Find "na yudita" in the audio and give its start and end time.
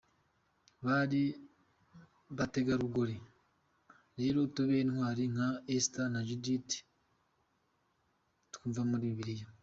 6.13-6.77